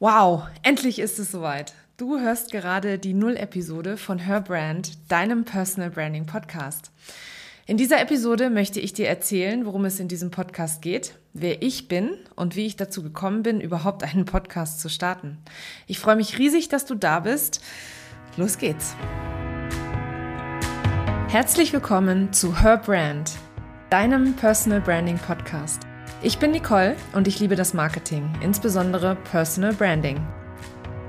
Wow, 0.00 0.44
endlich 0.62 1.00
ist 1.00 1.18
es 1.18 1.32
soweit. 1.32 1.74
Du 1.96 2.20
hörst 2.20 2.52
gerade 2.52 3.00
die 3.00 3.14
Null-Episode 3.14 3.96
von 3.96 4.20
Her 4.20 4.40
Brand, 4.40 4.96
deinem 5.10 5.44
Personal 5.44 5.90
Branding 5.90 6.24
Podcast. 6.24 6.92
In 7.66 7.76
dieser 7.76 8.00
Episode 8.00 8.48
möchte 8.48 8.78
ich 8.78 8.92
dir 8.92 9.08
erzählen, 9.08 9.66
worum 9.66 9.84
es 9.84 9.98
in 9.98 10.06
diesem 10.06 10.30
Podcast 10.30 10.82
geht, 10.82 11.16
wer 11.32 11.62
ich 11.62 11.88
bin 11.88 12.10
und 12.36 12.54
wie 12.54 12.66
ich 12.66 12.76
dazu 12.76 13.02
gekommen 13.02 13.42
bin, 13.42 13.60
überhaupt 13.60 14.04
einen 14.04 14.24
Podcast 14.24 14.78
zu 14.78 14.88
starten. 14.88 15.38
Ich 15.88 15.98
freue 15.98 16.14
mich 16.14 16.38
riesig, 16.38 16.68
dass 16.68 16.86
du 16.86 16.94
da 16.94 17.18
bist. 17.18 17.60
Los 18.36 18.58
geht's. 18.58 18.94
Herzlich 21.26 21.72
willkommen 21.72 22.32
zu 22.32 22.62
Her 22.62 22.76
Brand, 22.76 23.32
deinem 23.90 24.34
Personal 24.34 24.80
Branding 24.80 25.18
Podcast. 25.18 25.87
Ich 26.20 26.38
bin 26.38 26.50
Nicole 26.50 26.96
und 27.12 27.28
ich 27.28 27.38
liebe 27.38 27.54
das 27.54 27.74
Marketing, 27.74 28.28
insbesondere 28.40 29.16
Personal 29.30 29.72
Branding. 29.72 30.20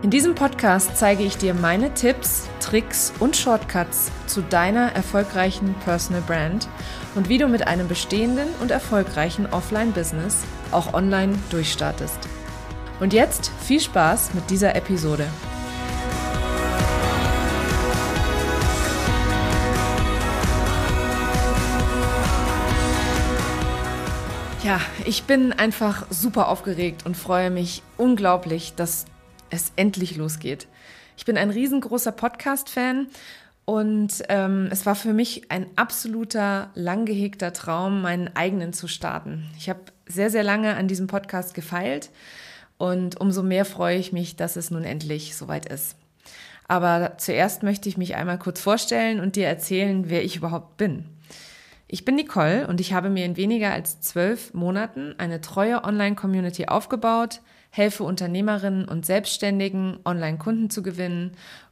In 0.03 0.11
diesem 0.11 0.35
Podcast 0.35 0.97
zeige 0.97 1.23
ich 1.23 1.35
dir 1.35 1.55
meine 1.55 1.91
Tipps, 1.95 2.47
Tricks 2.59 3.11
und 3.19 3.35
Shortcuts 3.35 4.11
zu 4.27 4.41
deiner 4.41 4.91
erfolgreichen 4.91 5.73
Personal 5.83 6.21
Brand 6.21 6.69
und 7.15 7.27
wie 7.27 7.39
du 7.39 7.47
mit 7.47 7.65
einem 7.65 7.87
bestehenden 7.87 8.49
und 8.61 8.69
erfolgreichen 8.69 9.47
Offline-Business 9.47 10.43
auch 10.71 10.93
online 10.93 11.39
durchstartest. 11.49 12.19
Und 12.99 13.11
jetzt 13.11 13.51
viel 13.61 13.79
Spaß 13.79 14.35
mit 14.35 14.47
dieser 14.51 14.75
Episode. 14.75 15.25
Ja, 24.63 24.81
ich 25.05 25.23
bin 25.23 25.53
einfach 25.53 26.05
super 26.09 26.49
aufgeregt 26.49 27.05
und 27.05 27.15
freue 27.15 27.49
mich 27.49 27.81
unglaublich, 27.95 28.73
dass 28.75 29.05
es 29.49 29.71
endlich 29.77 30.17
losgeht. 30.17 30.67
Ich 31.15 31.23
bin 31.23 31.37
ein 31.37 31.49
riesengroßer 31.49 32.11
Podcast-Fan 32.11 33.07
und 33.63 34.21
ähm, 34.27 34.67
es 34.69 34.85
war 34.85 34.95
für 34.95 35.13
mich 35.13 35.49
ein 35.49 35.65
absoluter, 35.77 36.71
lang 36.75 37.05
gehegter 37.05 37.53
Traum, 37.53 38.01
meinen 38.01 38.35
eigenen 38.35 38.73
zu 38.73 38.89
starten. 38.89 39.49
Ich 39.57 39.69
habe 39.69 39.79
sehr, 40.07 40.29
sehr 40.29 40.43
lange 40.43 40.75
an 40.75 40.89
diesem 40.89 41.07
Podcast 41.07 41.53
gefeilt 41.53 42.09
und 42.77 43.19
umso 43.19 43.43
mehr 43.43 43.63
freue 43.63 43.97
ich 43.97 44.11
mich, 44.11 44.35
dass 44.35 44.57
es 44.57 44.71
nun 44.71 44.83
endlich 44.83 45.37
soweit 45.37 45.67
ist. 45.67 45.95
Aber 46.67 47.17
zuerst 47.17 47.63
möchte 47.63 47.87
ich 47.87 47.97
mich 47.97 48.15
einmal 48.15 48.37
kurz 48.37 48.59
vorstellen 48.59 49.21
und 49.21 49.37
dir 49.37 49.47
erzählen, 49.47 50.09
wer 50.09 50.23
ich 50.23 50.35
überhaupt 50.35 50.75
bin. 50.75 51.05
Ich 51.91 52.05
bin 52.05 52.15
Nicole 52.15 52.67
und 52.67 52.79
ich 52.79 52.93
habe 52.93 53.09
mir 53.09 53.25
in 53.25 53.35
weniger 53.35 53.73
als 53.73 53.99
zwölf 53.99 54.53
Monaten 54.53 55.15
eine 55.17 55.41
treue 55.41 55.83
Online-Community 55.83 56.67
aufgebaut, 56.67 57.41
helfe 57.71 58.03
Unternehmerinnen 58.03 58.87
und 58.87 59.07
Selbstständigen, 59.07 59.97
Online-Kunden 60.05 60.69
zu 60.69 60.83
gewinnen 60.83 61.31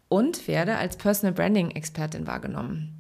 und 0.10 0.48
werde 0.48 0.78
als 0.78 0.98
Personal 0.98 1.36
Branding-Expertin 1.36 2.26
wahrgenommen. 2.26 3.00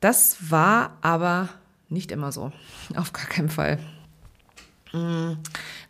Das 0.00 0.50
war 0.50 0.98
aber 1.00 1.48
nicht 1.88 2.12
immer 2.12 2.32
so. 2.32 2.52
Auf 2.96 3.14
gar 3.14 3.26
keinen 3.26 3.48
Fall. 3.48 3.78
Mm. 4.92 5.38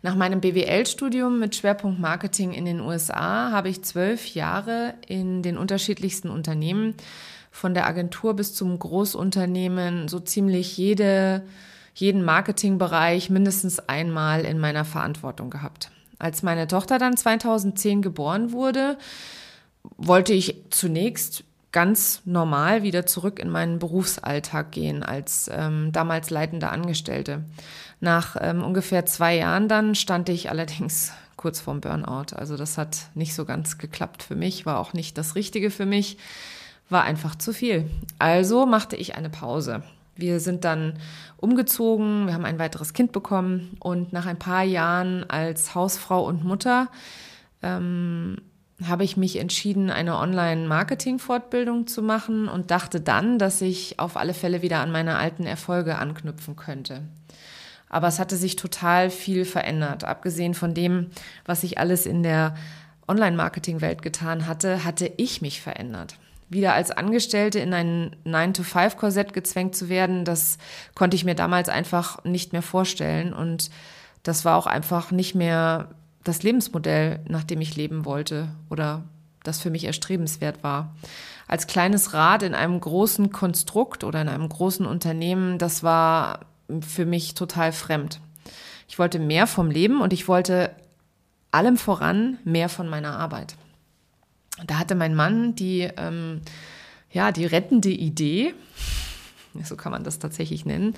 Nach 0.01 0.15
meinem 0.15 0.39
BWL-Studium 0.39 1.39
mit 1.39 1.57
Schwerpunkt 1.57 1.99
Marketing 1.99 2.53
in 2.53 2.63
den 2.63 2.79
USA 2.79 3.51
habe 3.51 3.67
ich 3.67 3.83
zwölf 3.83 4.33
Jahre 4.33 4.93
in 5.07 5.41
den 5.43 5.57
unterschiedlichsten 5.57 6.29
Unternehmen 6.29 6.95
von 7.53 7.75
der 7.75 7.85
Agentur 7.85 8.33
bis 8.33 8.55
zum 8.55 8.77
Großunternehmen 8.77 10.07
so 10.07 10.19
ziemlich 10.19 10.75
jede, 10.75 11.43
jeden 11.93 12.25
Marketingbereich 12.25 13.29
mindestens 13.29 13.79
einmal 13.87 14.43
in 14.43 14.57
meiner 14.57 14.83
Verantwortung 14.83 15.51
gehabt. 15.51 15.91
Als 16.17 16.41
meine 16.41 16.67
Tochter 16.67 16.97
dann 16.97 17.15
2010 17.15 18.01
geboren 18.01 18.53
wurde, 18.53 18.97
wollte 19.97 20.33
ich 20.33 20.55
zunächst 20.71 21.43
ganz 21.71 22.23
normal 22.25 22.81
wieder 22.81 23.05
zurück 23.05 23.39
in 23.39 23.49
meinen 23.49 23.77
Berufsalltag 23.77 24.71
gehen 24.71 25.03
als 25.03 25.49
ähm, 25.53 25.91
damals 25.91 26.31
leitende 26.31 26.69
Angestellte. 26.69 27.43
Nach 27.99 28.35
ähm, 28.41 28.63
ungefähr 28.63 29.05
zwei 29.05 29.37
Jahren 29.37 29.67
dann 29.67 29.93
stand 29.93 30.27
ich 30.27 30.49
allerdings 30.49 31.13
kurz 31.37 31.61
vorm 31.61 31.81
Burnout. 31.81 32.35
Also 32.35 32.57
das 32.57 32.79
hat 32.79 33.09
nicht 33.13 33.35
so 33.35 33.45
ganz 33.45 33.77
geklappt 33.77 34.23
für 34.23 34.35
mich, 34.35 34.65
war 34.65 34.79
auch 34.79 34.93
nicht 34.93 35.19
das 35.19 35.35
Richtige 35.35 35.69
für 35.69 35.85
mich 35.85 36.17
war 36.93 37.03
einfach 37.03 37.35
zu 37.35 37.51
viel. 37.51 37.89
Also 38.19 38.65
machte 38.65 38.95
ich 38.95 39.15
eine 39.15 39.29
Pause. 39.29 39.83
Wir 40.15 40.39
sind 40.39 40.63
dann 40.63 40.99
umgezogen, 41.37 42.27
wir 42.27 42.33
haben 42.33 42.45
ein 42.45 42.59
weiteres 42.59 42.93
Kind 42.93 43.11
bekommen 43.11 43.75
und 43.79 44.13
nach 44.13 44.27
ein 44.27 44.39
paar 44.39 44.63
Jahren 44.63 45.29
als 45.29 45.75
Hausfrau 45.75 46.25
und 46.25 46.45
Mutter 46.45 46.87
ähm, 47.63 48.37
habe 48.87 49.03
ich 49.03 49.17
mich 49.17 49.37
entschieden, 49.37 49.89
eine 49.89 50.17
Online-Marketing-Fortbildung 50.17 51.87
zu 51.87 52.03
machen 52.03 52.47
und 52.47 52.69
dachte 52.69 53.01
dann, 53.01 53.39
dass 53.39 53.61
ich 53.61 53.99
auf 53.99 54.15
alle 54.15 54.33
Fälle 54.33 54.61
wieder 54.61 54.79
an 54.79 54.91
meine 54.91 55.17
alten 55.17 55.45
Erfolge 55.45 55.97
anknüpfen 55.97 56.55
könnte. 56.55 57.01
Aber 57.89 58.07
es 58.07 58.19
hatte 58.19 58.35
sich 58.35 58.55
total 58.55 59.09
viel 59.09 59.45
verändert. 59.45 60.03
Abgesehen 60.03 60.53
von 60.53 60.73
dem, 60.73 61.07
was 61.45 61.63
ich 61.63 61.77
alles 61.77 62.05
in 62.05 62.23
der 62.23 62.55
Online-Marketing-Welt 63.07 64.01
getan 64.01 64.47
hatte, 64.47 64.83
hatte 64.83 65.11
ich 65.17 65.41
mich 65.41 65.61
verändert 65.61 66.17
wieder 66.53 66.73
als 66.73 66.91
Angestellte 66.91 67.59
in 67.59 67.73
ein 67.73 68.15
9-to-5-Korsett 68.25 69.33
gezwängt 69.33 69.75
zu 69.75 69.89
werden, 69.89 70.25
das 70.25 70.57
konnte 70.95 71.15
ich 71.15 71.25
mir 71.25 71.35
damals 71.35 71.69
einfach 71.69 72.23
nicht 72.23 72.53
mehr 72.53 72.61
vorstellen. 72.61 73.33
Und 73.33 73.69
das 74.23 74.45
war 74.45 74.57
auch 74.57 74.67
einfach 74.67 75.11
nicht 75.11 75.35
mehr 75.35 75.89
das 76.23 76.43
Lebensmodell, 76.43 77.19
nach 77.27 77.43
dem 77.43 77.59
ich 77.61 77.75
leben 77.75 78.05
wollte 78.05 78.47
oder 78.69 79.03
das 79.43 79.59
für 79.59 79.69
mich 79.69 79.83
erstrebenswert 79.83 80.63
war. 80.63 80.95
Als 81.47 81.67
kleines 81.67 82.13
Rad 82.13 82.43
in 82.43 82.55
einem 82.55 82.79
großen 82.79 83.31
Konstrukt 83.31 84.05
oder 84.05 84.21
in 84.21 84.29
einem 84.29 84.47
großen 84.47 84.85
Unternehmen, 84.85 85.57
das 85.57 85.83
war 85.83 86.45
für 86.79 87.05
mich 87.05 87.33
total 87.33 87.73
fremd. 87.73 88.21
Ich 88.87 88.97
wollte 88.99 89.19
mehr 89.19 89.47
vom 89.47 89.69
Leben 89.69 90.01
und 90.01 90.13
ich 90.13 90.29
wollte 90.29 90.71
allem 91.51 91.77
voran 91.77 92.37
mehr 92.45 92.69
von 92.69 92.87
meiner 92.87 93.19
Arbeit 93.19 93.55
da 94.65 94.79
hatte 94.79 94.95
mein 94.95 95.15
Mann 95.15 95.55
die, 95.55 95.89
ähm, 95.97 96.41
ja, 97.11 97.31
die 97.31 97.45
rettende 97.45 97.89
Idee, 97.89 98.53
so 99.63 99.75
kann 99.75 99.91
man 99.91 100.03
das 100.03 100.17
tatsächlich 100.19 100.65
nennen. 100.65 100.93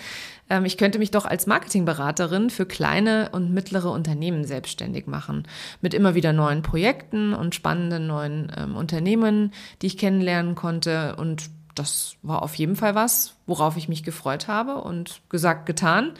Ähm, 0.50 0.66
ich 0.66 0.78
könnte 0.78 1.00
mich 1.00 1.12
doch 1.12 1.26
als 1.26 1.48
Marketingberaterin 1.48 2.50
für 2.50 2.66
kleine 2.66 3.30
und 3.32 3.54
mittlere 3.54 3.92
Unternehmen 3.92 4.44
selbstständig 4.46 5.08
machen. 5.08 5.46
Mit 5.82 5.94
immer 5.94 6.16
wieder 6.16 6.32
neuen 6.34 6.62
Projekten 6.62 7.34
und 7.34 7.56
spannenden 7.56 8.08
neuen 8.08 8.52
ähm, 8.58 8.78
Unternehmen, 8.78 9.52
die 9.82 9.88
ich 9.88 9.98
kennenlernen 9.98 10.56
konnte. 10.56 11.16
Und 11.18 11.50
das 11.76 12.16
war 12.22 12.44
auf 12.44 12.56
jeden 12.56 12.78
Fall 12.78 12.96
was, 12.96 13.36
worauf 13.46 13.78
ich 13.78 13.88
mich 13.90 14.04
gefreut 14.04 14.48
habe 14.48 14.82
und 14.82 15.22
gesagt, 15.30 15.66
getan. 15.66 16.14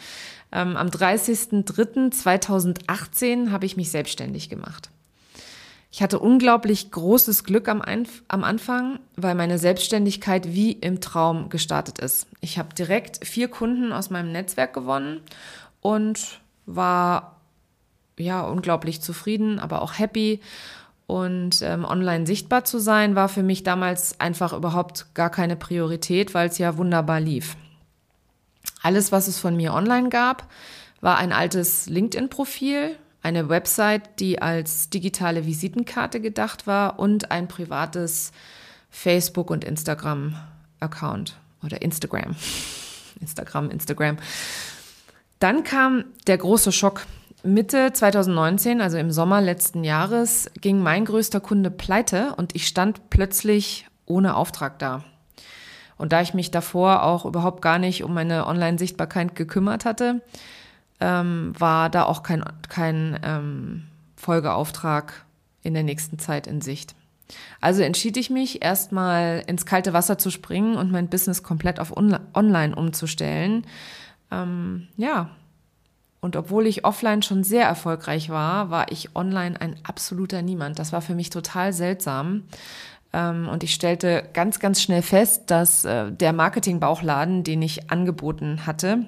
Ähm, 0.52 0.76
am 0.76 0.88
30.03.2018 0.88 3.50
habe 3.50 3.66
ich 3.66 3.76
mich 3.76 3.90
selbstständig 3.90 4.48
gemacht. 4.48 4.90
Ich 5.96 6.02
hatte 6.02 6.18
unglaublich 6.18 6.90
großes 6.90 7.44
Glück 7.44 7.70
am, 7.70 7.80
Einf 7.80 8.22
am 8.28 8.44
Anfang, 8.44 8.98
weil 9.16 9.34
meine 9.34 9.58
Selbstständigkeit 9.58 10.52
wie 10.52 10.72
im 10.72 11.00
Traum 11.00 11.48
gestartet 11.48 12.00
ist. 12.00 12.26
Ich 12.42 12.58
habe 12.58 12.74
direkt 12.74 13.26
vier 13.26 13.48
Kunden 13.48 13.94
aus 13.94 14.10
meinem 14.10 14.30
Netzwerk 14.30 14.74
gewonnen 14.74 15.22
und 15.80 16.40
war 16.66 17.40
ja 18.18 18.42
unglaublich 18.42 19.00
zufrieden, 19.00 19.58
aber 19.58 19.80
auch 19.80 19.98
happy. 19.98 20.40
Und 21.06 21.62
ähm, 21.62 21.86
online 21.86 22.26
sichtbar 22.26 22.66
zu 22.66 22.78
sein, 22.78 23.14
war 23.14 23.30
für 23.30 23.42
mich 23.42 23.62
damals 23.62 24.20
einfach 24.20 24.52
überhaupt 24.52 25.14
gar 25.14 25.30
keine 25.30 25.56
Priorität, 25.56 26.34
weil 26.34 26.50
es 26.50 26.58
ja 26.58 26.76
wunderbar 26.76 27.20
lief. 27.20 27.56
Alles, 28.82 29.12
was 29.12 29.28
es 29.28 29.38
von 29.38 29.56
mir 29.56 29.72
online 29.72 30.10
gab, 30.10 30.46
war 31.00 31.16
ein 31.16 31.32
altes 31.32 31.86
LinkedIn-Profil, 31.86 32.98
eine 33.26 33.48
Website, 33.48 34.20
die 34.20 34.40
als 34.40 34.88
digitale 34.88 35.46
Visitenkarte 35.46 36.20
gedacht 36.20 36.68
war 36.68 37.00
und 37.00 37.32
ein 37.32 37.48
privates 37.48 38.30
Facebook- 38.88 39.50
und 39.50 39.64
Instagram-Account 39.64 41.36
oder 41.64 41.82
Instagram. 41.82 42.36
Instagram, 43.20 43.70
Instagram. 43.70 44.18
Dann 45.40 45.64
kam 45.64 46.04
der 46.28 46.38
große 46.38 46.70
Schock. 46.70 47.04
Mitte 47.42 47.92
2019, 47.92 48.80
also 48.80 48.96
im 48.96 49.10
Sommer 49.10 49.40
letzten 49.40 49.82
Jahres, 49.82 50.48
ging 50.60 50.80
mein 50.80 51.04
größter 51.04 51.40
Kunde 51.40 51.72
pleite 51.72 52.32
und 52.36 52.54
ich 52.54 52.68
stand 52.68 53.10
plötzlich 53.10 53.86
ohne 54.04 54.36
Auftrag 54.36 54.78
da. 54.78 55.04
Und 55.96 56.12
da 56.12 56.20
ich 56.20 56.32
mich 56.32 56.52
davor 56.52 57.02
auch 57.02 57.24
überhaupt 57.24 57.60
gar 57.60 57.78
nicht 57.78 58.04
um 58.04 58.14
meine 58.14 58.46
Online-Sichtbarkeit 58.46 59.34
gekümmert 59.34 59.84
hatte, 59.84 60.22
ähm, 61.00 61.52
war 61.58 61.90
da 61.90 62.04
auch 62.04 62.22
kein, 62.22 62.44
kein 62.68 63.18
ähm, 63.22 63.82
Folgeauftrag 64.16 65.24
in 65.62 65.74
der 65.74 65.82
nächsten 65.82 66.18
Zeit 66.18 66.46
in 66.46 66.60
Sicht. 66.60 66.94
Also 67.60 67.82
entschied 67.82 68.16
ich 68.16 68.30
mich, 68.30 68.62
erstmal 68.62 69.42
ins 69.46 69.66
kalte 69.66 69.92
Wasser 69.92 70.16
zu 70.16 70.30
springen 70.30 70.76
und 70.76 70.92
mein 70.92 71.08
Business 71.08 71.42
komplett 71.42 71.80
auf 71.80 71.92
Online 71.96 72.76
umzustellen. 72.76 73.66
Ähm, 74.30 74.86
ja, 74.96 75.30
Und 76.20 76.34
obwohl 76.34 76.66
ich 76.66 76.84
offline 76.84 77.22
schon 77.22 77.44
sehr 77.44 77.66
erfolgreich 77.66 78.30
war, 78.30 78.70
war 78.70 78.90
ich 78.90 79.14
online 79.14 79.60
ein 79.60 79.76
absoluter 79.84 80.42
Niemand. 80.42 80.78
Das 80.78 80.92
war 80.92 81.00
für 81.00 81.14
mich 81.14 81.30
total 81.30 81.72
seltsam. 81.72 82.42
Ähm, 83.12 83.48
und 83.48 83.62
ich 83.62 83.72
stellte 83.72 84.28
ganz, 84.32 84.58
ganz 84.58 84.82
schnell 84.82 85.02
fest, 85.02 85.44
dass 85.52 85.84
äh, 85.84 86.10
der 86.10 86.32
Marketing-Bauchladen, 86.32 87.44
den 87.44 87.62
ich 87.62 87.90
angeboten 87.90 88.66
hatte, 88.66 89.06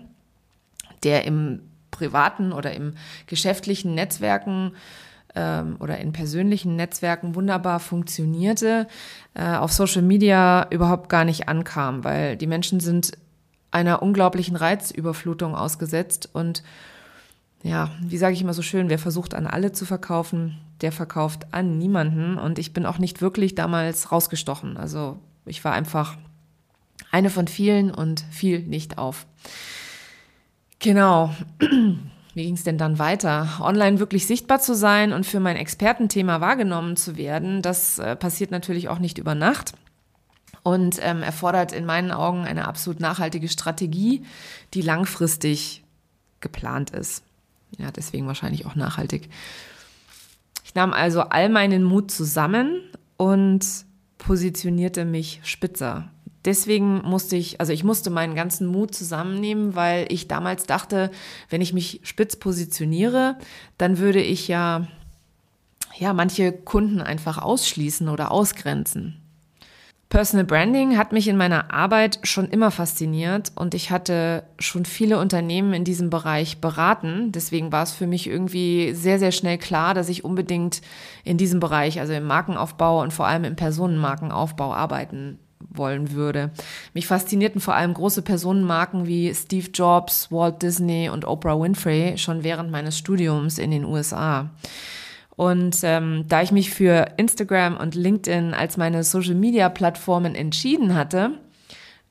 der 1.03 1.25
im 1.25 1.63
privaten 1.99 2.53
oder 2.53 2.73
im 2.73 2.95
geschäftlichen 3.27 3.95
Netzwerken 3.95 4.73
ähm, 5.35 5.77
oder 5.81 5.99
in 5.99 6.13
persönlichen 6.13 6.77
Netzwerken 6.77 7.35
wunderbar 7.35 7.81
funktionierte, 7.81 8.87
äh, 9.35 9.57
auf 9.57 9.73
Social 9.73 10.03
Media 10.03 10.67
überhaupt 10.71 11.09
gar 11.09 11.25
nicht 11.25 11.49
ankam, 11.49 12.05
weil 12.05 12.37
die 12.37 12.47
Menschen 12.47 12.81
sind 12.81 13.13
einer 13.71 14.01
unglaublichen 14.01 14.57
Reizüberflutung 14.57 15.55
ausgesetzt 15.55 16.31
und 16.33 16.63
ja, 17.63 17.91
wie 18.01 18.19
sage 18.19 18.35
ich 18.35 18.41
immer 18.41 18.55
so 18.55 18.63
schön, 18.63 18.89
wer 18.89 19.01
versucht 19.01 19.35
an 19.35 19.47
alle 19.47 19.73
zu 19.73 19.85
verkaufen, 19.85 20.59
der 20.81 20.93
verkauft 20.93 21.49
an 21.53 21.77
niemanden 21.77 22.39
und 22.39 22.59
ich 22.59 22.73
bin 22.73 22.87
auch 22.87 22.99
nicht 22.99 23.21
wirklich 23.21 23.57
damals 23.57 24.13
rausgestochen. 24.13 24.77
Also 24.77 25.19
ich 25.45 25.65
war 25.65 25.73
einfach 25.73 26.17
eine 27.11 27.31
von 27.31 27.49
vielen 27.49 27.91
und 27.91 28.25
fiel 28.31 28.61
nicht 28.61 28.97
auf. 28.97 29.27
Genau. 30.79 31.35
Wie 32.35 32.45
ging 32.45 32.55
es 32.55 32.63
denn 32.63 32.79
dann 32.79 32.99
weiter? 32.99 33.59
Online 33.61 33.99
wirklich 33.99 34.27
sichtbar 34.27 34.61
zu 34.61 34.75
sein 34.75 35.13
und 35.13 35.27
für 35.27 35.41
mein 35.41 35.57
Expertenthema 35.57 36.41
wahrgenommen 36.41 36.97
zu 36.97 37.17
werden, 37.17 37.63
das 37.63 37.99
äh, 37.99 38.15
passiert 38.15 38.53
natürlich 38.53 38.89
auch 38.89 39.01
nicht 39.01 39.19
über 39.19 39.35
Nacht 39.35 39.73
und 40.63 40.99
ähm, 41.03 41.23
erfordert 41.23 41.73
in 41.73 41.85
meinen 41.85 42.13
Augen 42.13 42.45
eine 42.45 42.69
absolut 42.69 43.01
nachhaltige 43.01 43.49
Strategie, 43.49 44.25
die 44.75 44.83
langfristig 44.83 45.83
geplant 46.41 46.91
ist. 46.91 47.25
Ja, 47.77 47.91
deswegen 47.91 48.27
wahrscheinlich 48.27 48.67
auch 48.67 48.77
nachhaltig. 48.77 49.29
Ich 50.65 50.75
nahm 50.75 50.93
also 50.93 51.23
all 51.23 51.49
meinen 51.49 51.83
Mut 51.83 52.11
zusammen 52.11 52.83
und 53.17 53.67
positionierte 54.19 55.05
mich 55.05 55.41
spitzer 55.43 56.11
deswegen 56.49 57.03
musste 57.03 57.37
ich, 57.37 57.61
also 57.61 57.73
ich 57.73 57.85
musste 57.85 58.09
meinen 58.09 58.35
ganzen 58.35 58.67
Mut 58.67 58.95
zusammennehmen, 58.95 59.77
weil 59.77 60.07
ich 60.09 60.29
damals 60.29 60.65
dachte, 60.65 61.11
wenn 61.51 61.61
ich 61.61 61.75
mich 61.75 62.01
spitz 62.03 62.37
positioniere, 62.37 63.37
dann 63.77 63.99
würde 63.99 64.23
ich 64.23 64.49
ja, 64.49 64.89
ja, 65.99 66.15
manche 66.15 66.53
Kunden 66.53 67.03
einfach 67.03 67.37
ausschließen 67.39 68.09
oder 68.09 68.31
ausgrenzen. 68.31 69.21
Personal 70.09 70.47
Branding 70.47 70.97
hat 70.97 71.13
mich 71.13 71.29
in 71.29 71.37
meiner 71.37 71.71
Arbeit 71.71 72.21
schon 72.23 72.49
immer 72.49 72.71
fasziniert 72.71 73.53
und 73.55 73.75
ich 73.75 73.91
hatte 73.91 74.45
schon 74.59 74.87
viele 74.87 75.19
Unternehmen 75.19 75.75
in 75.75 75.85
diesem 75.85 76.09
Bereich 76.09 76.63
beraten. 76.63 77.31
Deswegen 77.31 77.73
war 77.73 77.83
es 77.83 77.93
für 77.93 78.07
mich 78.07 78.27
irgendwie 78.27 78.95
sehr, 78.95 79.19
sehr 79.19 79.33
schnell 79.33 79.59
klar, 79.59 79.93
dass 79.93 80.09
ich 80.09 80.25
unbedingt 80.25 80.81
in 81.25 81.37
diesem 81.37 81.61
Bereich, 81.61 82.01
also 82.01 82.15
im 82.15 82.25
Markenaufbau 82.25 83.03
und 83.03 83.13
vor 83.13 83.27
allem 83.27 83.45
im 83.45 83.55
Personenmarkenaufbau 83.55 84.73
arbeiten 84.73 85.39
wollen 85.61 86.13
würde. 86.13 86.51
Mich 86.95 87.07
faszinierten 87.07 87.61
vor 87.61 87.75
allem 87.75 87.95
große 87.95 88.23
Personenmarken 88.23 89.07
wie 89.07 89.35
Steve 89.35 89.69
Jobs, 89.73 90.31
Walt 90.31 90.63
Disney 90.63 91.09
und 91.09 91.27
Oprah 91.27 91.61
Winfrey 91.61 92.19
schon 92.19 92.45
während 92.45 92.71
meines 92.71 92.99
Studiums 92.99 93.59
in 93.59 93.71
den 93.71 93.85
USA. 93.85 94.51
Und 95.37 95.79
ähm, 95.85 96.25
da 96.27 96.43
ich 96.43 96.51
mich 96.51 96.71
für 96.71 97.13
Instagram 97.17 97.77
und 97.77 97.95
LinkedIn 97.95 98.55
als 98.55 98.77
meine 98.77 99.05
Social-Media-Plattformen 99.05 100.35
entschieden 100.35 100.95
hatte, 100.95 101.31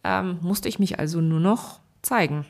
ähm, 0.06 0.40
musste 0.42 0.70
ich 0.70 0.80
mich 0.80 0.98
also 1.00 1.20
nur 1.20 1.42
noch 1.42 1.80
zeigen. 2.02 2.46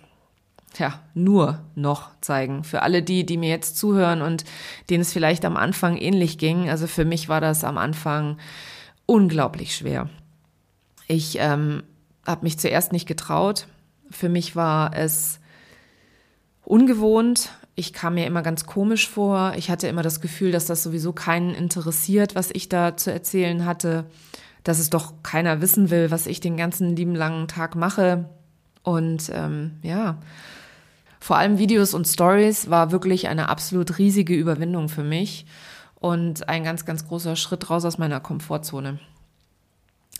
Tja, 0.73 0.99
nur 1.15 1.63
noch 1.73 2.11
zeigen. 2.21 2.63
Für 2.63 2.83
alle 2.83 3.01
die, 3.01 3.25
die 3.25 3.37
mir 3.37 3.49
jetzt 3.49 3.77
zuhören 3.77 4.21
und 4.21 4.43
denen 4.91 5.01
es 5.01 5.13
vielleicht 5.13 5.45
am 5.45 5.57
Anfang 5.57 5.97
ähnlich 5.97 6.37
ging. 6.37 6.69
Also 6.69 6.85
für 6.85 7.05
mich 7.05 7.29
war 7.29 7.41
das 7.41 7.63
am 7.63 7.79
Anfang 7.79 8.37
unglaublich 9.07 9.75
schwer. 9.75 10.09
Ich 11.07 11.37
ähm, 11.39 11.83
habe 12.25 12.43
mich 12.43 12.59
zuerst 12.59 12.91
nicht 12.91 13.07
getraut. 13.07 13.67
Für 14.11 14.29
mich 14.29 14.55
war 14.55 14.95
es 14.95 15.39
ungewohnt. 16.63 17.49
Ich 17.75 17.93
kam 17.93 18.15
mir 18.15 18.25
immer 18.25 18.41
ganz 18.41 18.65
komisch 18.65 19.07
vor. 19.07 19.53
Ich 19.55 19.69
hatte 19.69 19.87
immer 19.87 20.01
das 20.03 20.19
Gefühl, 20.19 20.51
dass 20.51 20.65
das 20.65 20.83
sowieso 20.83 21.13
keinen 21.13 21.55
interessiert, 21.55 22.35
was 22.35 22.51
ich 22.51 22.69
da 22.69 22.97
zu 22.97 23.11
erzählen 23.11 23.65
hatte. 23.65 24.05
Dass 24.63 24.79
es 24.79 24.89
doch 24.89 25.13
keiner 25.23 25.61
wissen 25.61 25.89
will, 25.89 26.11
was 26.11 26.27
ich 26.27 26.41
den 26.41 26.57
ganzen 26.57 26.95
lieben 26.95 27.15
langen 27.15 27.47
Tag 27.47 27.75
mache. 27.75 28.25
Und 28.83 29.31
ähm, 29.33 29.77
ja, 29.81 30.17
vor 31.19 31.37
allem 31.37 31.57
Videos 31.57 31.93
und 31.93 32.07
Stories 32.07 32.69
war 32.69 32.91
wirklich 32.91 33.27
eine 33.27 33.49
absolut 33.49 33.97
riesige 33.97 34.35
Überwindung 34.35 34.89
für 34.89 35.03
mich 35.03 35.45
und 35.95 36.47
ein 36.49 36.63
ganz, 36.63 36.85
ganz 36.85 37.07
großer 37.07 37.35
Schritt 37.35 37.69
raus 37.69 37.85
aus 37.85 37.97
meiner 37.97 38.19
Komfortzone. 38.19 38.99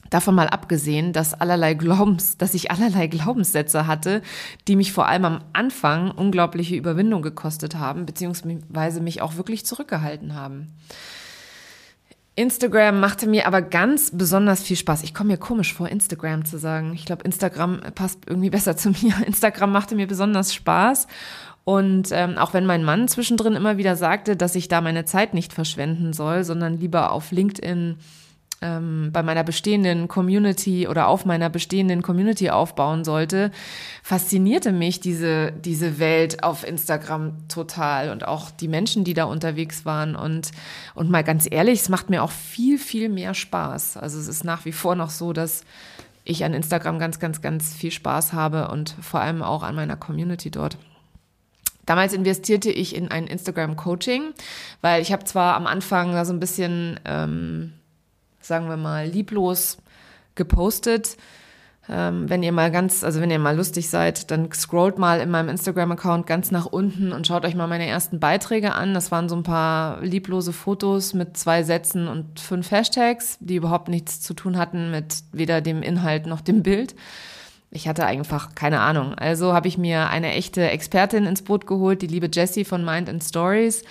Davon 0.09 0.36
mal 0.36 0.48
abgesehen, 0.48 1.13
dass 1.13 1.33
allerlei 1.33 1.74
Glaubens, 1.74 2.38
dass 2.38 2.54
ich 2.54 2.71
allerlei 2.71 3.07
Glaubenssätze 3.07 3.88
hatte, 3.88 4.21
die 4.68 4.75
mich 4.75 4.92
vor 4.92 5.07
allem 5.07 5.25
am 5.25 5.39
Anfang 5.54 6.12
unglaubliche 6.12 6.75
Überwindung 6.75 7.21
gekostet 7.21 7.75
haben, 7.75 8.06
beziehungsweise 8.06 9.01
mich 9.01 9.21
auch 9.21 9.36
wirklich 9.36 9.65
zurückgehalten 9.65 10.36
haben. 10.36 10.74
Instagram 12.38 13.00
machte 13.00 13.27
mir 13.27 13.48
aber 13.48 13.63
ganz 13.63 14.12
besonders 14.13 14.62
viel 14.62 14.75
Spaß. 14.75 15.01
Ich 15.01 15.15
komme 15.15 15.31
mir 15.31 15.38
komisch 15.38 15.74
vor, 15.74 15.89
Instagram 15.89 16.45
zu 16.45 16.59
sagen. 16.59 16.94
Ich 16.94 17.06
glaube, 17.06 17.24
Instagram 17.24 17.81
passt 17.95 18.19
irgendwie 18.27 18.51
besser 18.51 18.77
zu 18.77 18.89
mir. 19.01 19.15
Instagram 19.25 19.71
machte 19.71 19.95
mir 19.95 20.06
besonders 20.06 20.54
Spaß. 20.54 21.07
Und 21.63 22.09
ähm, 22.12 22.38
auch 22.38 22.54
wenn 22.54 22.68
mein 22.68 22.83
Mann 22.83 23.07
zwischendrin 23.07 23.56
immer 23.56 23.77
wieder 23.77 23.95
sagte, 23.95 24.38
dass 24.38 24.54
ich 24.54 24.68
da 24.68 24.81
meine 24.81 25.04
Zeit 25.04 25.33
nicht 25.33 25.51
verschwenden 25.51 26.13
soll, 26.13 26.44
sondern 26.44 26.80
lieber 26.80 27.12
auf 27.12 27.31
LinkedIn 27.31 27.98
ähm, 28.62 29.12
bei 29.13 29.21
meiner 29.21 29.44
bestehenden 29.44 30.07
Community 30.07 30.88
oder 30.88 31.07
auf 31.07 31.25
meiner 31.25 31.50
bestehenden 31.50 32.01
Community 32.01 32.50
aufbauen 32.50 33.04
sollte, 33.04 33.51
faszinierte 34.01 34.71
mich 34.71 35.00
diese, 35.00 35.51
diese 35.51 36.00
Welt 36.00 36.44
auf 36.44 36.65
Instagram 36.65 37.48
total 37.48 38.09
und 38.09 38.27
auch 38.27 38.50
die 38.50 38.68
Menschen, 38.68 39.04
die 39.04 39.13
da 39.13 39.25
unterwegs 39.25 39.86
waren. 39.86 40.15
Und, 40.15 40.51
und 40.95 41.09
mal 41.09 41.24
ganz 41.24 41.48
ehrlich, 41.50 41.81
es 41.81 41.89
macht 41.89 42.09
mir 42.09 42.24
auch 42.24 42.31
viel, 42.31 42.80
viel 42.80 43.09
mehr 43.09 43.33
Spaß. 43.33 43.98
Also 43.98 44.19
es 44.19 44.27
ist 44.27 44.44
nach 44.44 44.65
wie 44.65 44.71
vor 44.71 44.95
noch 44.95 45.12
so, 45.12 45.33
dass 45.33 45.63
ich 46.24 46.44
an 46.44 46.54
Instagram 46.54 47.00
ganz, 47.00 47.19
ganz, 47.19 47.42
ganz 47.42 47.74
viel 47.74 47.92
Spaß 47.92 48.33
habe 48.33 48.69
und 48.69 48.95
vor 49.01 49.21
allem 49.21 49.44
auch 49.44 49.63
an 49.63 49.75
meiner 49.75 49.95
Community 49.95 50.51
dort. 50.51 50.77
Damals 51.86 52.12
investierte 52.12 52.69
ich 52.69 52.94
in 52.95 53.09
ein 53.09 53.27
Instagram-Coaching, 53.27 54.33
weil 54.81 55.01
ich 55.01 55.13
habe 55.13 55.24
zwar 55.24 55.56
am 55.56 55.68
Anfang 55.68 56.12
da 56.12 56.25
so 56.25 56.33
ein 56.33 56.39
bisschen 56.42 57.00
ähm, 57.06 57.71
sagen 58.40 58.70
wir 58.70 58.78
mal, 58.78 59.08
lieblos 59.08 59.78
gepostet. 60.36 61.18
Ähm, 61.90 62.30
wenn 62.30 62.44
ihr 62.44 62.52
mal 62.52 62.70
ganz, 62.70 63.04
also 63.04 63.22
wenn 63.22 63.32
ihr 63.32 63.40
mal 63.40 63.56
lustig 63.56 63.90
seid, 63.90 64.30
dann 64.30 64.52
scrollt 64.52 64.98
mal 64.98 65.22
in 65.22 65.30
meinem 65.30 65.50
Instagram-Account 65.50 66.28
ganz 66.28 66.52
nach 66.52 66.66
unten 66.66 67.14
und 67.14 67.26
schaut 67.26 67.46
euch 67.46 67.56
mal 67.56 67.68
meine 67.68 67.88
ersten 67.88 68.20
Beiträge 68.20 68.74
an. 68.74 68.94
Das 68.94 69.12
waren 69.12 69.30
so 69.30 69.36
ein 69.36 69.44
paar 69.44 70.02
lieblose 70.02 70.52
Fotos 70.52 71.14
mit 71.14 71.38
zwei 71.38 71.64
Sätzen 71.64 72.10
und 72.10 72.40
fünf 72.40 72.72
Hashtags, 72.72 73.38
die 73.40 73.56
überhaupt 73.56 73.88
nichts 73.88 74.20
zu 74.20 74.34
tun 74.34 74.58
hatten 74.58 74.92
mit 74.92 75.24
weder 75.32 75.62
dem 75.62 75.82
Inhalt 75.82 76.26
noch 76.28 76.42
dem 76.42 76.62
Bild. 76.62 76.94
Ich 77.72 77.88
hatte 77.88 78.06
einfach 78.06 78.56
keine 78.56 78.82
Ahnung. 78.82 79.14
Also 79.14 79.54
habe 79.54 79.68
ich 79.68 79.78
mir 79.78 80.10
eine 80.10 80.34
echte 80.34 80.70
Expertin 80.70 81.26
ins 81.26 81.42
Boot 81.42 81.68
geholt, 81.68 82.02
die 82.02 82.08
liebe 82.08 82.30
Jessie 82.32 82.66
von 82.66 82.84
Mind 82.84 83.10
and 83.10 83.24
Stories. 83.24 83.84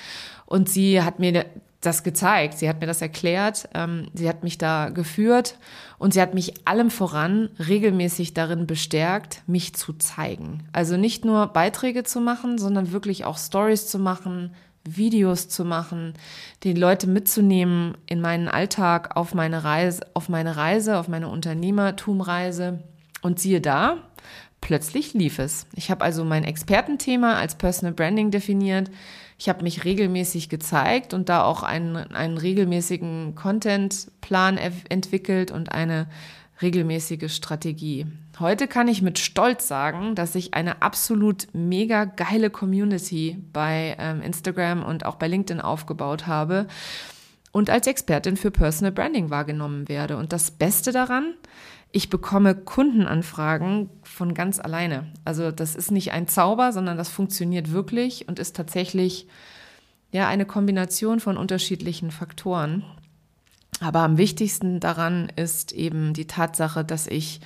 Und 0.45 0.69
sie 0.69 1.03
hat 1.03 1.19
mir 1.19 1.47
das 1.87 2.03
gezeigt, 2.03 2.59
sie 2.59 2.69
hat 2.69 2.81
mir 2.81 2.87
das 2.87 3.01
erklärt, 3.01 3.69
ähm, 3.75 4.09
sie 4.13 4.29
hat 4.29 4.43
mich 4.43 4.59
da 4.59 4.91
geführt 4.91 5.59
und 5.99 6.13
sie 6.13 6.21
hat 6.21 6.35
mich 6.35 6.67
allem 6.67 6.91
voran 6.91 7.49
regelmäßig 7.59 8.35
darin 8.35 8.67
bestärkt, 8.67 9.43
mich 9.47 9.75
zu 9.75 9.93
zeigen. 9.95 10.69
Also 10.73 10.97
nicht 10.97 11.25
nur 11.25 11.47
Beiträge 11.49 12.03
zu 12.03 12.21
machen, 12.21 12.59
sondern 12.59 12.93
wirklich 12.93 13.25
auch 13.25 13.39
Stories 13.39 13.87
zu 13.87 13.99
machen, 13.99 14.53
Videos 14.89 15.49
zu 15.49 15.65
machen, 15.65 16.15
die 16.63 16.73
Leute 16.73 17.07
mitzunehmen 17.07 17.97
in 18.07 18.21
meinen 18.21 18.49
Alltag, 18.49 19.17
auf 19.17 19.35
meine 19.35 19.65
Reise, 19.65 20.03
auf 20.15 20.29
meine 20.29 20.57
Reise, 20.57 20.99
auf 20.99 21.09
meine 21.09 21.29
Unternehmertumreise. 21.29 22.81
Und 23.23 23.41
siehe 23.41 23.61
da, 23.61 23.99
plötzlich 24.61 25.15
lief 25.15 25.39
es. 25.39 25.67
Ich 25.75 25.91
habe 25.91 26.05
also 26.05 26.25
mein 26.25 26.45
Expertenthema 26.45 27.35
als 27.35 27.57
Personal 27.57 27.95
Branding 27.95 28.31
definiert. 28.31 28.91
Ich 29.39 29.49
habe 29.49 29.63
mich 29.63 29.85
regelmäßig 29.85 30.49
gezeigt 30.49 31.13
und 31.13 31.29
da 31.29 31.45
auch 31.45 31.63
einen, 31.63 31.97
einen 31.97 32.39
regelmäßigen 32.39 33.35
Contentplan 33.35 34.57
entwickelt 34.57 35.51
und 35.51 35.73
eine 35.73 36.07
regelmäßige 36.63 37.35
Strategie. 37.35 38.07
Heute 38.41 38.67
kann 38.67 38.89
ich 38.89 39.03
mit 39.03 39.19
Stolz 39.19 39.69
sagen, 39.69 40.15
dass 40.15 40.35
ich 40.35 40.55
eine 40.55 40.83
absolut 40.83 41.49
mega 41.53 42.05
geile 42.05 42.51
Community 42.51 43.39
bei 43.53 43.97
ähm, 43.99 44.23
Instagram 44.23 44.83
und 44.83 45.05
auch 45.05 45.17
bei 45.17 45.29
LinkedIn 45.29 45.61
aufgebaut 45.61 46.27
habe 46.27 46.67
und 47.53 47.71
als 47.71 47.87
Expertin 47.87 48.37
für 48.37 48.51
Personal 48.51 48.93
Branding 48.93 49.31
wahrgenommen 49.31 49.89
werde. 49.89 50.17
Und 50.17 50.33
das 50.33 50.51
Beste 50.51 50.93
daran, 50.93 51.35
ich 51.93 52.11
bekomme 52.11 52.55
Kundenanfragen 52.55 53.89
von 54.03 54.35
ganz 54.35 54.59
alleine. 54.59 55.07
Also 55.25 55.51
das 55.51 55.75
ist 55.75 55.91
nicht 55.91 56.13
ein 56.13 56.29
Zauber, 56.29 56.73
sondern 56.73 56.97
das 56.97 57.09
funktioniert 57.09 57.73
wirklich 57.73 58.29
und 58.29 58.39
ist 58.39 58.57
tatsächlich 58.57 59.27
ja 60.13 60.29
eine 60.29 60.47
Kombination 60.47 61.21
von 61.21 61.37
unterschiedlichen 61.37 62.11
Faktoren. 62.11 62.85
Aber 63.81 64.01
am 64.01 64.19
wichtigsten 64.19 64.81
daran 64.81 65.31
ist 65.37 65.73
eben 65.73 66.15
die 66.15 66.27
Tatsache, 66.27 66.85
dass 66.85 67.07
ich 67.07 67.41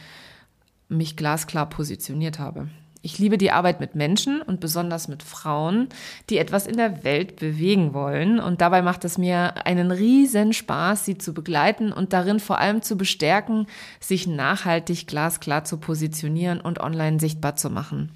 mich 0.88 1.16
glasklar 1.16 1.68
positioniert 1.68 2.38
habe. 2.38 2.68
Ich 3.02 3.18
liebe 3.18 3.38
die 3.38 3.50
Arbeit 3.50 3.80
mit 3.80 3.94
Menschen 3.94 4.42
und 4.42 4.60
besonders 4.60 5.08
mit 5.08 5.22
Frauen, 5.22 5.88
die 6.28 6.36
etwas 6.36 6.66
in 6.66 6.76
der 6.76 7.02
Welt 7.02 7.36
bewegen 7.36 7.94
wollen. 7.94 8.38
Und 8.38 8.60
dabei 8.60 8.82
macht 8.82 9.06
es 9.06 9.16
mir 9.16 9.66
einen 9.66 9.90
riesen 9.90 10.52
Spaß, 10.52 11.06
sie 11.06 11.16
zu 11.16 11.32
begleiten 11.32 11.92
und 11.92 12.12
darin 12.12 12.40
vor 12.40 12.58
allem 12.58 12.82
zu 12.82 12.98
bestärken, 12.98 13.66
sich 14.00 14.26
nachhaltig 14.26 15.06
glasklar 15.06 15.64
zu 15.64 15.78
positionieren 15.78 16.60
und 16.60 16.80
online 16.80 17.18
sichtbar 17.20 17.56
zu 17.56 17.70
machen. 17.70 18.10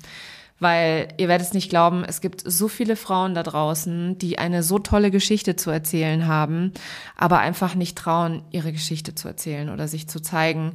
Weil 0.60 1.08
ihr 1.16 1.28
werdet 1.28 1.46
es 1.46 1.54
nicht 1.54 1.70
glauben, 1.70 2.04
es 2.04 2.20
gibt 2.20 2.42
so 2.44 2.68
viele 2.68 2.96
Frauen 2.96 3.34
da 3.34 3.42
draußen, 3.42 4.18
die 4.18 4.38
eine 4.38 4.62
so 4.62 4.78
tolle 4.78 5.10
Geschichte 5.10 5.56
zu 5.56 5.70
erzählen 5.70 6.26
haben, 6.26 6.72
aber 7.16 7.38
einfach 7.38 7.74
nicht 7.74 7.96
trauen, 7.96 8.42
ihre 8.50 8.72
Geschichte 8.72 9.14
zu 9.14 9.28
erzählen 9.28 9.70
oder 9.70 9.88
sich 9.88 10.08
zu 10.08 10.20
zeigen 10.20 10.74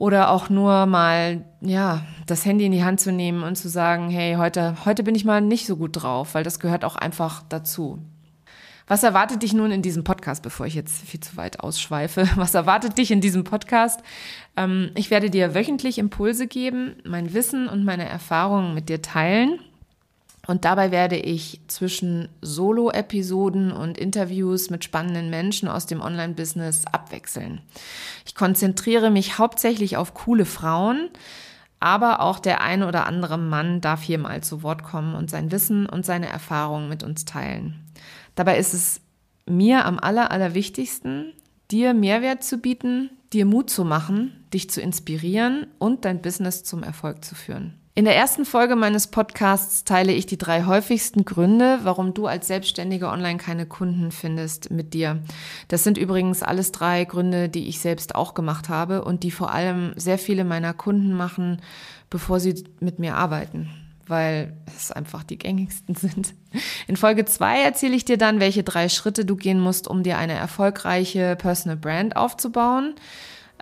oder 0.00 0.30
auch 0.30 0.48
nur 0.48 0.86
mal, 0.86 1.44
ja, 1.60 2.00
das 2.26 2.46
Handy 2.46 2.64
in 2.64 2.72
die 2.72 2.82
Hand 2.82 3.00
zu 3.00 3.12
nehmen 3.12 3.42
und 3.42 3.56
zu 3.56 3.68
sagen, 3.68 4.08
hey, 4.08 4.36
heute, 4.36 4.74
heute 4.86 5.02
bin 5.02 5.14
ich 5.14 5.26
mal 5.26 5.42
nicht 5.42 5.66
so 5.66 5.76
gut 5.76 5.90
drauf, 5.92 6.34
weil 6.34 6.42
das 6.42 6.58
gehört 6.58 6.86
auch 6.86 6.96
einfach 6.96 7.42
dazu. 7.50 7.98
Was 8.86 9.02
erwartet 9.02 9.42
dich 9.42 9.52
nun 9.52 9.70
in 9.70 9.82
diesem 9.82 10.02
Podcast, 10.02 10.42
bevor 10.42 10.64
ich 10.64 10.74
jetzt 10.74 11.06
viel 11.06 11.20
zu 11.20 11.36
weit 11.36 11.60
ausschweife? 11.60 12.26
Was 12.36 12.54
erwartet 12.54 12.96
dich 12.96 13.10
in 13.10 13.20
diesem 13.20 13.44
Podcast? 13.44 14.00
Ähm, 14.56 14.90
ich 14.94 15.10
werde 15.10 15.28
dir 15.28 15.54
wöchentlich 15.54 15.98
Impulse 15.98 16.46
geben, 16.46 16.96
mein 17.04 17.34
Wissen 17.34 17.68
und 17.68 17.84
meine 17.84 18.08
Erfahrungen 18.08 18.72
mit 18.72 18.88
dir 18.88 19.02
teilen. 19.02 19.60
Und 20.46 20.64
dabei 20.64 20.90
werde 20.90 21.16
ich 21.16 21.60
zwischen 21.68 22.28
Solo-Episoden 22.40 23.72
und 23.72 23.98
Interviews 23.98 24.70
mit 24.70 24.84
spannenden 24.84 25.30
Menschen 25.30 25.68
aus 25.68 25.86
dem 25.86 26.00
Online-Business 26.00 26.86
abwechseln. 26.86 27.60
Ich 28.24 28.34
konzentriere 28.34 29.10
mich 29.10 29.38
hauptsächlich 29.38 29.96
auf 29.96 30.14
coole 30.14 30.46
Frauen, 30.46 31.10
aber 31.78 32.20
auch 32.20 32.38
der 32.38 32.62
eine 32.62 32.88
oder 32.88 33.06
andere 33.06 33.38
Mann 33.38 33.80
darf 33.80 34.02
hier 34.02 34.18
mal 34.18 34.42
zu 34.42 34.62
Wort 34.62 34.82
kommen 34.82 35.14
und 35.14 35.30
sein 35.30 35.50
Wissen 35.50 35.86
und 35.86 36.04
seine 36.04 36.28
Erfahrungen 36.28 36.88
mit 36.88 37.02
uns 37.02 37.24
teilen. 37.24 37.84
Dabei 38.34 38.58
ist 38.58 38.74
es 38.74 39.00
mir 39.46 39.84
am 39.84 39.98
aller, 39.98 40.30
allerwichtigsten, 40.30 41.32
dir 41.70 41.94
Mehrwert 41.94 42.42
zu 42.42 42.58
bieten, 42.58 43.10
dir 43.32 43.46
Mut 43.46 43.70
zu 43.70 43.84
machen, 43.84 44.44
dich 44.52 44.70
zu 44.70 44.80
inspirieren 44.80 45.66
und 45.78 46.04
dein 46.04 46.22
Business 46.22 46.64
zum 46.64 46.82
Erfolg 46.82 47.24
zu 47.24 47.34
führen. 47.34 47.74
In 47.94 48.04
der 48.04 48.16
ersten 48.16 48.44
Folge 48.44 48.76
meines 48.76 49.08
Podcasts 49.08 49.84
teile 49.84 50.12
ich 50.12 50.24
die 50.24 50.38
drei 50.38 50.64
häufigsten 50.64 51.24
Gründe, 51.24 51.80
warum 51.82 52.14
du 52.14 52.26
als 52.26 52.46
Selbstständige 52.46 53.08
online 53.08 53.36
keine 53.36 53.66
Kunden 53.66 54.10
findest 54.10 54.70
mit 54.70 54.94
dir. 54.94 55.20
Das 55.68 55.84
sind 55.84 55.98
übrigens 55.98 56.42
alles 56.42 56.72
drei 56.72 57.04
Gründe, 57.04 57.48
die 57.48 57.68
ich 57.68 57.80
selbst 57.80 58.14
auch 58.14 58.34
gemacht 58.34 58.68
habe 58.68 59.04
und 59.04 59.22
die 59.22 59.30
vor 59.30 59.52
allem 59.52 59.92
sehr 59.96 60.18
viele 60.18 60.44
meiner 60.44 60.72
Kunden 60.72 61.12
machen, 61.12 61.60
bevor 62.08 62.40
sie 62.40 62.64
mit 62.80 63.00
mir 63.00 63.16
arbeiten 63.16 63.68
weil 64.10 64.52
es 64.66 64.92
einfach 64.92 65.22
die 65.22 65.38
gängigsten 65.38 65.94
sind. 65.96 66.34
In 66.86 66.96
Folge 66.96 67.24
zwei 67.24 67.62
erzähle 67.62 67.96
ich 67.96 68.04
dir 68.04 68.18
dann, 68.18 68.40
welche 68.40 68.62
drei 68.62 68.88
Schritte 68.88 69.24
du 69.24 69.36
gehen 69.36 69.60
musst, 69.60 69.88
um 69.88 70.02
dir 70.02 70.18
eine 70.18 70.34
erfolgreiche 70.34 71.36
Personal 71.36 71.76
Brand 71.76 72.16
aufzubauen. 72.16 72.94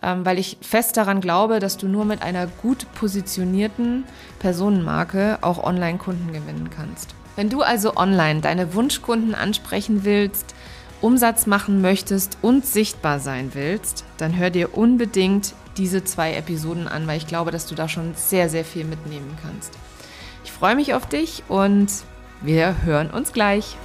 Ähm, 0.00 0.25
weil 0.25 0.38
ich 0.38 0.59
fest 0.61 0.97
daran 0.97 1.21
glaube, 1.21 1.59
dass 1.59 1.76
du 1.76 1.88
nur 1.88 2.05
mit 2.05 2.23
einer 2.23 2.47
gut 2.47 2.87
positionierten 2.95 4.05
Personenmarke 4.38 5.38
auch 5.40 5.62
Online-Kunden 5.62 6.33
gewinnen 6.33 6.71
kannst. 6.71 7.14
Wenn 7.35 7.50
du 7.50 7.62
also 7.62 7.97
online 7.97 8.40
deine 8.40 8.75
Wunschkunden 8.75 9.35
ansprechen 9.35 10.05
willst, 10.05 10.55
Umsatz 11.00 11.47
machen 11.47 11.81
möchtest 11.81 12.38
und 12.43 12.67
sichtbar 12.67 13.21
sein 13.21 13.50
willst, 13.55 14.05
dann 14.17 14.37
hör 14.37 14.50
dir 14.50 14.76
unbedingt 14.76 15.55
diese 15.76 16.02
zwei 16.02 16.35
Episoden 16.35 16.88
an, 16.88 17.07
weil 17.07 17.19
ich 17.19 17.28
glaube, 17.28 17.52
dass 17.52 17.67
du 17.67 17.76
da 17.76 17.88
schon 17.88 18.14
sehr, 18.17 18.49
sehr 18.49 18.64
viel 18.64 18.85
mitnehmen 18.85 19.38
kannst. 19.40 19.73
Freue 20.59 20.75
mich 20.75 20.93
auf 20.93 21.07
dich 21.07 21.45
und 21.49 21.87
wir 22.41 22.83
hören 22.83 23.11
uns 23.11 23.33
gleich. 23.33 23.77